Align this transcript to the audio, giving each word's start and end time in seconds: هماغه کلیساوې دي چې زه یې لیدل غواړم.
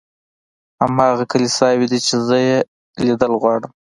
هماغه 0.81 1.23
کلیساوې 1.31 1.85
دي 1.91 1.99
چې 2.07 2.13
زه 2.27 2.37
یې 2.47 2.57
لیدل 3.05 3.33
غواړم. 3.41 3.71